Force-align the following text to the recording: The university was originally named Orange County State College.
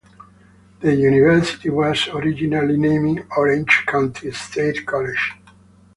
The 0.79 0.95
university 0.95 1.69
was 1.69 2.07
originally 2.07 2.75
named 2.75 3.23
Orange 3.37 3.83
County 3.87 4.31
State 4.31 4.83
College. 4.87 5.33